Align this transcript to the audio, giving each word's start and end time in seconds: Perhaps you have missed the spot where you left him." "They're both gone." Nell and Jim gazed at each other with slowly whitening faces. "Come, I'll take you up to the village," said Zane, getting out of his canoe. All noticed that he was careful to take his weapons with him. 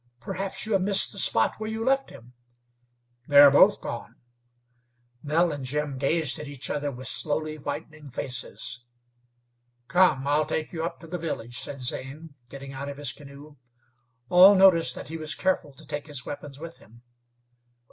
Perhaps 0.19 0.65
you 0.65 0.73
have 0.73 0.81
missed 0.81 1.11
the 1.11 1.19
spot 1.19 1.59
where 1.59 1.69
you 1.69 1.85
left 1.85 2.09
him." 2.09 2.33
"They're 3.27 3.51
both 3.51 3.81
gone." 3.81 4.15
Nell 5.21 5.51
and 5.51 5.63
Jim 5.63 5.99
gazed 5.99 6.39
at 6.39 6.47
each 6.47 6.71
other 6.71 6.89
with 6.91 7.05
slowly 7.05 7.59
whitening 7.59 8.09
faces. 8.09 8.83
"Come, 9.87 10.25
I'll 10.25 10.45
take 10.45 10.73
you 10.73 10.83
up 10.83 11.01
to 11.01 11.07
the 11.07 11.19
village," 11.19 11.59
said 11.59 11.81
Zane, 11.81 12.33
getting 12.49 12.73
out 12.73 12.89
of 12.89 12.97
his 12.97 13.13
canoe. 13.13 13.57
All 14.27 14.55
noticed 14.55 14.95
that 14.95 15.09
he 15.09 15.17
was 15.17 15.35
careful 15.35 15.71
to 15.73 15.85
take 15.85 16.07
his 16.07 16.25
weapons 16.25 16.59
with 16.59 16.79
him. 16.79 17.03